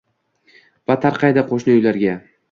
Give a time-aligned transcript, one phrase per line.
[0.91, 2.17] va tarqaydi qoʼshni uylarga